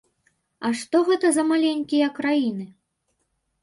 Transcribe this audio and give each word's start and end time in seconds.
А 0.69 0.71
што 0.79 0.97
гэта 1.11 1.33
за 1.37 1.47
маленькія 1.53 2.07
краіны? 2.19 2.71